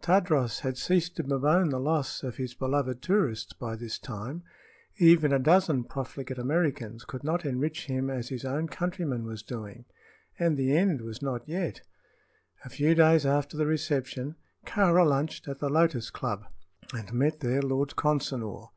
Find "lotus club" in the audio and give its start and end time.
15.68-16.44